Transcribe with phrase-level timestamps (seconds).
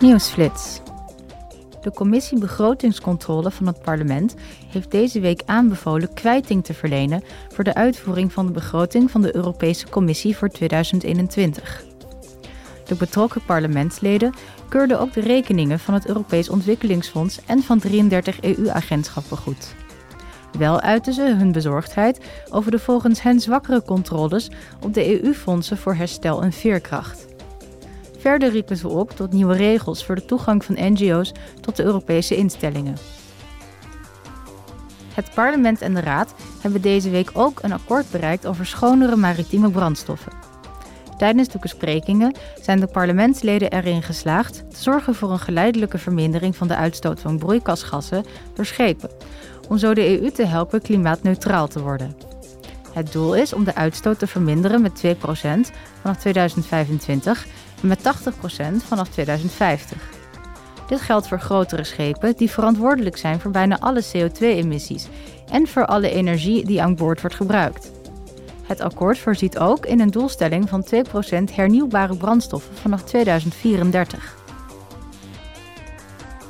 [0.00, 0.80] Nieuwsflits.
[1.80, 4.34] De Commissie Begrotingscontrole van het parlement
[4.68, 9.36] heeft deze week aanbevolen kwijting te verlenen voor de uitvoering van de begroting van de
[9.36, 11.84] Europese Commissie voor 2021.
[12.84, 14.34] De betrokken parlementsleden
[14.68, 19.74] keurden ook de rekeningen van het Europees Ontwikkelingsfonds en van 33 EU-agentschappen goed.
[20.58, 24.50] Wel uiten ze hun bezorgdheid over de volgens hen zwakkere controles
[24.84, 27.27] op de EU-fondsen voor herstel en veerkracht.
[28.18, 32.36] Verder riepen ze op tot nieuwe regels voor de toegang van NGO's tot de Europese
[32.36, 32.96] instellingen.
[35.14, 39.70] Het parlement en de raad hebben deze week ook een akkoord bereikt over schonere maritieme
[39.70, 40.32] brandstoffen.
[41.16, 46.68] Tijdens de besprekingen zijn de parlementsleden erin geslaagd te zorgen voor een geleidelijke vermindering van
[46.68, 48.24] de uitstoot van broeikasgassen
[48.54, 49.10] door schepen,
[49.68, 52.27] om zo de EU te helpen klimaatneutraal te worden.
[52.92, 55.08] Het doel is om de uitstoot te verminderen met 2%
[56.00, 57.46] vanaf 2025
[57.82, 58.02] en met 80%
[58.86, 60.16] vanaf 2050.
[60.86, 65.08] Dit geldt voor grotere schepen die verantwoordelijk zijn voor bijna alle CO2-emissies
[65.50, 67.90] en voor alle energie die aan boord wordt gebruikt.
[68.62, 70.86] Het akkoord voorziet ook in een doelstelling van
[71.50, 74.36] 2% hernieuwbare brandstoffen vanaf 2034.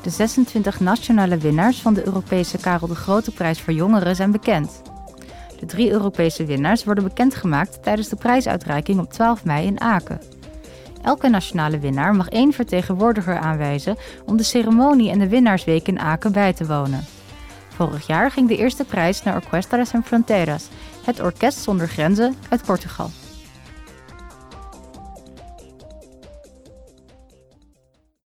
[0.02, 4.82] De 26 nationale winnaars van de Europese Karel de Grote Prijs voor Jongeren zijn bekend.
[5.58, 10.20] De drie Europese winnaars worden bekendgemaakt tijdens de prijsuitreiking op 12 mei in Aken.
[11.02, 16.32] Elke nationale winnaar mag één vertegenwoordiger aanwijzen om de ceremonie en de winnaarsweek in Aken
[16.32, 17.04] bij te wonen.
[17.68, 20.68] Vorig jaar ging de eerste prijs naar Orquestra Sem Fronteiras,
[21.04, 23.10] het orkest zonder grenzen uit Portugal.